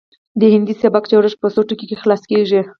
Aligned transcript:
د 0.39 0.41
هندي 0.53 0.73
سبک 0.81 1.03
جوړښت 1.11 1.37
په 1.41 1.47
څو 1.53 1.61
ټکو 1.69 1.85
کې 1.89 1.99
خلاصه 2.01 2.25
کیږي 2.31 2.61